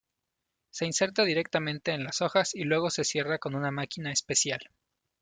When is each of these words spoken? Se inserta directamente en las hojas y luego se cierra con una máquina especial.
Se 0.71 0.87
inserta 0.87 1.23
directamente 1.25 1.91
en 1.91 2.03
las 2.03 2.23
hojas 2.23 2.55
y 2.55 2.63
luego 2.63 2.89
se 2.89 3.03
cierra 3.03 3.37
con 3.37 3.53
una 3.53 3.69
máquina 3.69 4.11
especial. 4.11 4.61